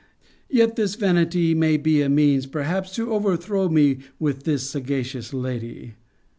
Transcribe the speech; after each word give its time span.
Yet 0.49 0.77
this 0.77 0.95
vanity 0.95 1.53
may 1.53 1.77
be 1.77 2.01
a 2.01 2.09
mean, 2.09 2.41
perhaps, 2.49 2.95
to 2.95 3.13
overthrow 3.13 3.69
me 3.69 3.99
with 4.19 4.45
this 4.45 4.67
sagacious 4.67 5.31
lady. 5.31 5.93